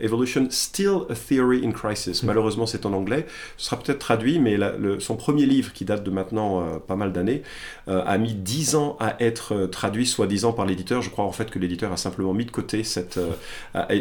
Evolution 0.00 0.46
Still 0.50 1.00
a 1.10 1.14
Theory 1.14 1.64
in 1.66 1.72
Crisis. 1.72 2.22
Malheureusement, 2.22 2.66
c'est 2.66 2.86
en 2.86 2.92
anglais. 2.92 3.26
Ce 3.56 3.66
sera 3.66 3.78
peut-être 3.78 3.98
traduit, 3.98 4.38
mais 4.38 4.56
la- 4.56 4.72
le- 4.76 5.00
son 5.00 5.16
premier 5.16 5.46
livre, 5.46 5.72
qui 5.72 5.84
date 5.84 6.02
de 6.04 6.10
maintenant 6.10 6.78
pas 6.86 6.96
mal 6.96 7.12
d'années, 7.12 7.42
a 7.86 8.18
mis 8.18 8.34
10 8.34 8.74
ans 8.76 8.96
à 9.00 9.16
être 9.22 9.66
traduit, 9.66 10.06
soi-disant, 10.06 10.52
par 10.52 10.66
l'éditeur. 10.66 11.02
Je 11.02 11.10
crois 11.10 11.24
en 11.24 11.32
fait 11.32 11.50
que 11.50 11.58
l'éditeur 11.58 11.92
a 11.92 11.96
simplement 11.96 12.32
mis 12.32 12.44
de 12.44 12.50
côté 12.50 12.84
cette, 12.84 13.18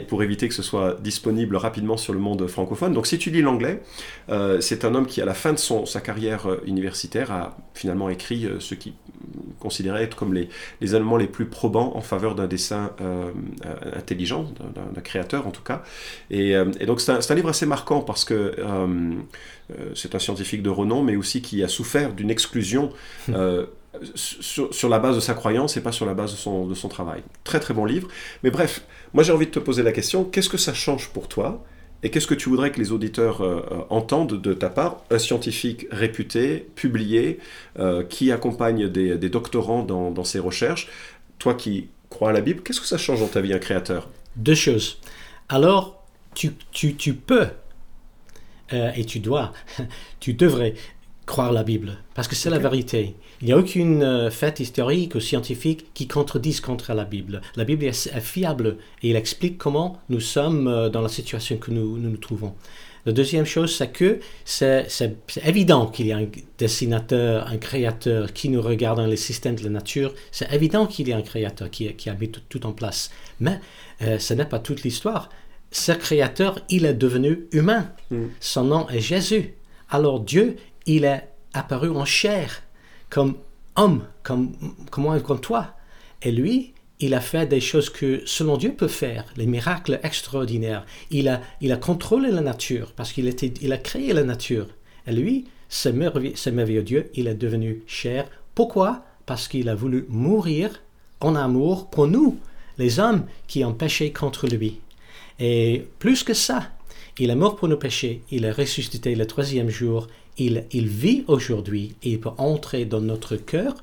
pour 0.08 0.24
éviter 0.24 0.48
que 0.48 0.54
ce 0.54 0.64
soit 0.64 0.98
disponible 1.02 1.56
rapidement 1.56 1.98
sur 1.98 2.14
le 2.14 2.20
monde 2.20 2.48
francophone. 2.48 2.94
Donc 2.94 3.08
si 3.08 3.18
tu 3.18 3.30
lis 3.32 3.42
l'anglais, 3.42 3.82
euh, 4.30 4.62
c'est 4.62 4.86
un 4.86 4.96
homme 4.96 5.06
qui, 5.08 5.22
à 5.22 5.26
la 5.26 5.34
fin 5.34 5.54
de 5.54 5.58
sa 5.58 6.02
carrière 6.02 6.48
euh, 6.50 6.62
universitaire, 6.66 7.32
a 7.32 7.58
finalement 7.74 8.10
écrit 8.10 8.46
euh, 8.46 8.60
ce 8.60 8.76
qu'il 8.76 8.94
considérait 9.60 10.04
être 10.04 10.16
comme 10.16 10.34
les, 10.34 10.50
les 10.82 10.96
éléments 10.96 11.18
les 11.18 11.28
plus 11.28 11.46
probants 11.46 11.94
en 11.96 12.02
faveur 12.02 12.36
d'un 12.36 12.48
dessin 12.48 12.92
euh, 13.02 13.32
euh, 13.66 13.98
intelligent, 13.98 14.46
d'un- 14.96 15.02
créateur 15.02 15.48
en 15.48 15.52
tout 15.52 15.64
cas. 15.64 15.84
Et, 16.30 16.56
euh, 16.56 16.66
donc 16.86 17.02
c'est 17.02 17.12
un, 17.32 17.36
livre 17.36 17.50
assez 17.50 17.66
marquant 17.66 18.02
parce 18.02 18.26
que 18.26 18.34
euh, 18.34 18.56
euh, 18.60 19.92
c'est 19.96 20.16
un 20.16 20.20
scientifique 20.20 20.62
de 20.64 20.70
renom, 20.70 21.04
mais 21.04 21.16
aussi 21.16 21.42
qui 21.42 21.64
a 21.64 21.68
souffert 21.68 22.14
d'une 22.14 22.30
exclusion. 22.30 22.92
Sur, 24.16 24.90
la 24.90 25.00
base 25.00 25.16
de 25.16 25.20
sa 25.20 25.34
croyance 25.34 25.78
et 25.78 25.82
pas 25.82 25.92
sur 25.92 26.06
la 26.06 26.14
base 26.14 26.32
de 26.32 26.38
son, 26.74 26.90
travail. 26.90 27.24
Très 27.44 27.60
très 27.60 27.74
bon 27.74 27.86
livre. 27.86 28.08
Mais 28.44 28.52
bref, 28.52 28.84
moi 29.14 29.24
j'ai 29.24 29.32
envie 29.32 29.46
de 29.46 29.52
te 29.52 29.60
poser 29.60 29.84
la 29.84 29.92
question, 29.92 30.24
qu'est-ce 30.24 30.50
que 30.50 30.58
ça 30.58 30.74
change 30.74 31.10
pour 31.10 31.28
toi 31.28 31.64
et 32.06 32.10
qu'est-ce 32.10 32.28
que 32.28 32.34
tu 32.34 32.50
voudrais 32.50 32.72
que 32.72 32.80
les 32.80 32.92
auditeurs 32.92 33.42
euh, 33.42 33.66
euh, 33.72 33.82
entendent 33.90 34.42
de 34.42 34.54
ta 34.54 34.70
part 34.70 35.04
Un 35.10 35.20
scientifique 35.20 35.88
réputé, 35.90 36.68
publié, 36.76 37.40
euh, 37.80 38.04
qui 38.04 38.32
accompagne 38.34 38.90
des, 38.90 39.30
doctorants 39.30 39.84
dans, 39.84 40.24
ses 40.26 40.40
recherches. 40.40 40.90
Toi 41.40 41.54
qui 41.54 41.88
crois 42.10 42.32
à 42.32 42.34
la 42.34 42.42
Bible, 42.42 42.62
qu'est-ce 42.62 42.82
que 42.82 42.88
ça 42.88 42.98
change 42.98 43.22
dans 43.22 43.28
ta 43.28 43.40
vie, 43.40 43.54
un 43.54 43.60
créateur? 43.60 44.10
Deux 44.36 44.54
choses. 44.54 45.00
Alors, 45.48 46.04
tu, 46.36 46.52
tu, 46.72 46.96
tu 46.96 47.14
peux, 47.14 47.48
et 48.72 49.06
tu 49.06 49.20
dois, 49.20 49.54
tu 50.20 50.34
devrais 50.34 50.74
croire 51.26 51.52
la 51.52 51.64
Bible, 51.64 51.98
parce 52.16 52.28
que 52.28 52.36
c'est 52.36 52.50
la 52.50 52.60
vérité. 52.60 53.16
Il 53.42 53.48
n'y 53.48 53.54
a 53.54 53.58
aucune 53.58 54.04
euh, 54.04 54.30
fait 54.30 54.60
historique 54.60 55.16
ou 55.16 55.20
scientifique 55.20 55.94
qui 55.94 56.08
contredise 56.08 56.62
contre 56.62 56.94
la 56.94 57.06
Bible. 57.06 57.42
La 57.56 57.64
Bible 57.64 57.86
est, 57.86 58.08
est 58.08 58.22
fiable 58.22 58.78
et 59.02 59.10
il 59.10 59.16
explique 59.16 59.58
comment 59.58 60.02
nous 60.10 60.20
sommes 60.20 60.68
euh, 60.68 60.90
dans 60.90 61.02
la 61.02 61.10
situation 61.10 61.58
que 61.58 61.72
nous 61.72 61.98
nous, 61.98 62.10
nous 62.10 62.18
trouvons. 62.18 62.54
La 63.06 63.12
deuxième 63.12 63.46
chose, 63.46 63.76
c'est 63.76 63.90
que 63.90 64.20
c'est 64.46 64.88
évident 65.44 65.88
qu'il 65.88 66.08
y 66.08 66.14
a 66.14 66.18
un 66.18 66.28
dessinateur, 66.58 67.48
un 67.48 67.58
créateur 67.58 68.32
qui 68.32 68.48
nous 68.48 68.62
regarde 68.62 68.98
dans 68.98 69.06
les 69.06 69.18
systèmes 69.18 69.56
de 69.56 69.64
la 69.64 69.70
nature. 69.70 70.14
C'est 70.32 70.52
évident 70.54 70.86
qu'il 70.86 71.10
y 71.10 71.14
a 71.14 71.18
un 71.18 71.22
créateur 71.22 71.70
qui, 71.70 71.94
qui 71.96 72.10
a 72.10 72.14
mis 72.14 72.30
tout, 72.32 72.40
tout 72.48 72.66
en 72.66 72.72
place. 72.72 73.12
Mais 73.42 73.60
euh, 74.04 74.20
ce 74.20 74.34
n'est 74.34 74.46
pas 74.46 74.60
toute 74.60 74.84
l'histoire. 74.84 75.30
Ce 75.72 75.92
créateur, 75.92 76.60
il 76.70 76.86
est 76.86 76.94
devenu 76.94 77.48
humain. 77.52 77.92
Mm. 78.10 78.28
Son 78.40 78.64
nom 78.64 78.88
est 78.88 79.02
Jésus. 79.02 79.56
Alors 79.90 80.22
Dieu, 80.22 80.56
il 80.86 81.06
est 81.06 81.30
apparu 81.54 81.90
en 81.90 82.06
chair, 82.06 82.64
comme 83.10 83.36
homme, 83.76 84.06
comme, 84.24 84.54
comme 84.90 85.22
comme 85.22 85.42
toi. 85.42 85.76
Et 86.22 86.32
lui, 86.32 86.74
il 87.00 87.14
a 87.14 87.22
fait 87.22 87.48
des 87.48 87.60
choses 87.60 87.90
que 87.90 88.22
selon 88.26 88.58
Dieu 88.58 88.74
peut 88.74 88.88
faire, 88.88 89.26
les 89.36 89.46
miracles 89.46 90.00
extraordinaires. 90.04 90.86
Il 91.12 91.28
a, 91.28 91.42
il 91.60 91.72
a 91.72 91.78
contrôlé 91.78 92.32
la 92.32 92.42
nature 92.42 92.94
parce 92.96 93.12
qu'il 93.12 93.28
était, 93.28 93.54
il 93.62 93.74
a 93.74 93.78
créé 93.78 94.14
la 94.14 94.24
nature. 94.24 94.68
Et 95.06 95.12
lui, 95.12 95.46
ce 95.70 95.90
merveilleux, 95.90 96.34
merveilleux 96.52 96.84
Dieu, 96.84 97.12
il 97.16 97.28
est 97.28 97.36
devenu 97.36 97.84
chair. 97.88 98.26
Pourquoi? 98.56 99.04
Parce 99.26 99.48
qu'il 99.48 99.70
a 99.70 99.76
voulu 99.76 100.06
mourir 100.08 100.82
en 101.20 101.36
amour 101.36 101.90
pour 101.90 102.08
nous, 102.08 102.40
les 102.78 103.00
hommes 103.00 103.26
qui 103.48 103.64
ont 103.66 103.74
péché 103.74 104.12
contre 104.12 104.48
lui. 104.48 104.80
Et 105.40 105.88
plus 106.00 106.24
que 106.24 106.34
ça, 106.34 106.70
il 107.18 107.30
est 107.30 107.36
mort 107.36 107.56
pour 107.56 107.68
nos 107.68 107.78
péchés, 107.78 108.22
il 108.32 108.46
est 108.46 108.52
ressuscité 108.52 109.16
le 109.16 109.26
troisième 109.26 109.70
jour, 109.70 110.08
il, 110.38 110.88
vit 110.88 111.24
aujourd'hui 111.28 111.96
il 112.04 112.20
peut 112.20 112.30
entrer 112.38 112.86
dans 112.86 113.02
notre 113.02 113.36
cœur, 113.36 113.76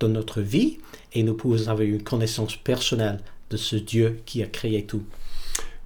dans 0.00 0.08
notre 0.08 0.40
vie, 0.40 0.78
et 1.12 1.22
nous 1.22 1.34
pouvons 1.34 1.68
avoir 1.68 1.82
une 1.82 2.02
connaissance 2.02 2.56
personnelle 2.56 3.20
de 3.50 3.56
ce 3.56 3.76
Dieu 3.76 4.20
qui 4.26 4.42
a 4.42 4.46
créé 4.46 4.84
tout. 4.84 5.02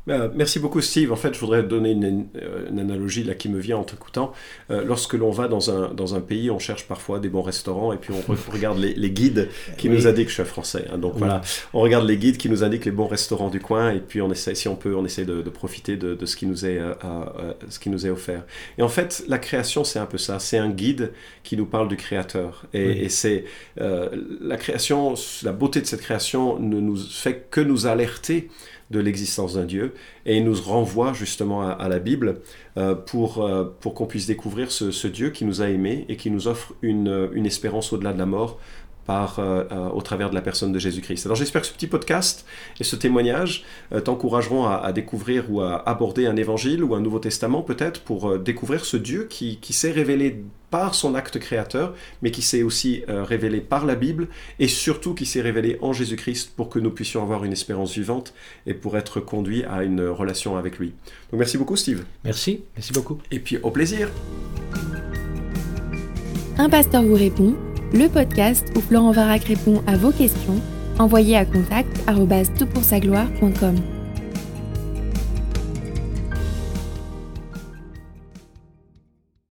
Euh, 0.09 0.29
merci 0.35 0.61
beaucoup 0.61 0.81
Steve. 0.81 1.13
En 1.13 1.17
fait, 1.17 1.35
je 1.35 1.41
voudrais 1.41 1.63
donner 1.63 1.91
une, 1.91 2.27
euh, 2.37 2.69
analogie 2.71 3.25
là 3.25 3.35
qui 3.35 3.49
me 3.49 3.59
vient 3.59 3.79
en 3.79 3.85
t'écoutant. 3.85 4.33
Euh, 4.71 4.85
lorsque 4.85 5.15
l'on 5.15 5.31
va 5.31 5.49
dans 5.49 5.71
un, 5.71 5.93
dans 5.93 6.15
un 6.15 6.21
pays, 6.21 6.51
on 6.51 6.59
cherche 6.59 6.87
parfois 6.87 7.19
des 7.19 7.29
bons 7.29 7.43
restaurants 7.43 7.93
et 7.93 7.97
puis 7.97 8.13
on 8.13 8.53
regarde 8.53 8.79
les, 8.79 8.95
les, 8.95 9.11
guides 9.11 9.49
qui 9.79 9.89
nous 9.89 10.07
indiquent, 10.07 10.29
je 10.29 10.35
suis 10.35 10.45
français, 10.45 10.85
hein, 10.93 10.99
donc 10.99 11.15
voilà, 11.17 11.41
on 11.73 11.81
regarde 11.81 12.07
les 12.07 12.17
guides 12.17 12.37
qui 12.37 12.49
nous 12.49 12.63
indiquent 12.63 12.85
les 12.85 12.91
bons 12.91 13.07
restaurants 13.07 13.49
du 13.49 13.61
coin 13.61 13.91
et 13.91 14.01
puis 14.01 14.21
on 14.21 14.31
essaie, 14.31 14.55
si 14.55 14.69
on 14.69 14.77
peut, 14.77 14.95
on 14.95 15.05
essaie 15.05 15.25
de, 15.25 15.43
profiter 15.51 15.97
de, 15.97 16.15
de, 16.15 16.27
ce, 16.27 16.37
qui 16.37 16.47
nous 16.47 16.67
est, 16.67 16.81
ce 17.69 17.79
qui 17.79 17.91
nous 17.91 18.07
est 18.07 18.11
offert. 18.11 18.45
Et 18.79 18.83
en 18.83 18.89
fait, 18.89 19.25
la 19.29 19.39
création, 19.39 19.85
c'est 19.85 19.99
un 19.99 20.07
peu 20.07 20.19
ça. 20.19 20.39
C'est 20.39 20.59
un 20.59 20.69
guide 20.69 21.13
qui 21.43 21.57
nous 21.57 21.67
parle 21.67 21.89
du 21.89 21.97
Créateur. 21.97 22.67
Et, 22.75 23.05
et 23.05 23.09
c'est 23.09 23.45
la 23.77 24.57
création, 24.57 25.15
la 25.43 25.53
beauté 25.53 25.81
de 25.81 25.87
cette 25.87 26.03
création 26.03 26.59
ne 26.59 26.81
nous 26.81 26.97
fait 26.97 27.49
que 27.51 27.61
nous 27.61 27.87
alerter 27.87 28.49
de 28.91 29.01
l'existence 29.01 29.55
d'un 29.55 29.65
Dieu, 29.65 29.95
et 30.27 30.37
il 30.37 30.45
nous 30.45 30.55
renvoie 30.55 31.13
justement 31.13 31.69
à, 31.69 31.89
la 31.89 31.99
Bible 31.99 32.41
euh, 32.77 32.95
pour, 32.95 33.45
euh, 33.45 33.65
pour 33.81 33.95
qu'on 33.95 34.07
puisse 34.07 34.27
découvrir 34.27 34.71
ce, 34.71 35.07
Dieu 35.07 35.31
qui 35.31 35.45
nous 35.45 35.63
a 35.63 35.69
aimés 35.69 36.05
et 36.09 36.17
qui 36.17 36.31
nous 36.31 36.49
offre 36.49 36.75
une, 36.83 37.31
une 37.33 37.47
espérance 37.47 37.93
au-delà 37.93 38.13
de 38.13 38.19
la 38.19 38.27
mort 38.27 38.59
par, 39.05 39.39
euh, 39.39 39.65
au 39.91 40.03
travers 40.03 40.31
de 40.31 40.35
la 40.35 40.41
personne 40.41 40.73
de 40.73 40.79
Jésus-Christ. 40.79 41.27
Alors 41.27 41.37
j'espère 41.37 41.63
que 41.63 41.69
ce 41.69 41.73
petit 41.73 41.87
podcast 41.87 42.45
et 42.81 42.85
ce 42.85 42.97
témoignage 42.97 43.65
t'encourageront 44.05 44.67
à, 44.67 44.93
découvrir 44.93 45.45
ou 45.49 45.61
à 45.61 45.89
aborder 45.89 46.27
un 46.27 46.37
évangile 46.37 46.83
ou 46.83 46.95
un 46.95 47.01
Nouveau 47.01 47.21
Testament 47.21 47.63
peut-être 47.63 48.03
pour 48.03 48.39
découvrir 48.39 48.85
ce 48.85 48.97
Dieu 48.97 49.27
qui, 49.31 49.59
qui 49.59 49.73
s'est 49.73 49.93
révélé 49.93 50.43
par 50.71 50.95
son 50.95 51.15
acte 51.15 51.39
créateur, 51.39 51.95
mais 52.23 52.31
qui 52.31 52.43
s'est 52.43 52.63
aussi 52.63 53.03
euh, 53.09 53.23
révélé 53.23 53.61
par 53.61 53.87
la 53.87 53.95
Bible, 53.95 54.29
et 54.59 54.69
surtout 54.69 55.15
qui 55.15 55.27
s'est 55.27 55.41
révélé 55.41 55.79
en 55.81 55.93
Jésus-Christ 55.93 56.53
pour 56.57 56.69
que 56.69 56.79
nous 56.79 56.91
puissions 56.91 57.23
avoir 57.23 57.45
une 57.45 57.53
espérance 57.53 57.95
vivante 57.95 58.35
et 58.67 58.75
pour 58.75 58.97
être 58.97 59.21
conduits 59.21 59.65
à 59.65 59.83
une 59.83 60.01
relation 60.01 60.57
avec 60.57 60.79
lui. 60.79 60.93
Donc 61.31 61.39
merci 61.39 61.59
beaucoup 61.59 61.77
Steve. 61.77 62.05
Merci, 62.25 62.63
merci 62.75 62.93
beaucoup. 62.93 63.19
Et 63.31 63.39
puis 63.39 63.59
au 63.63 63.71
plaisir. 63.71 64.11
Un 66.59 66.71
pasteur 66.71 67.03
vous 67.03 67.15
répond, 67.15 67.55
le 67.93 68.09
podcast 68.09 68.67
où 68.77 68.81
Florent 68.81 69.13
Varac 69.13 69.45
répond 69.45 69.83
à 69.87 69.97
vos 69.97 70.11
questions, 70.11 70.61
envoyez 70.99 71.37
à 71.37 71.45
contact 71.45 72.03
gloire.com 72.07 73.96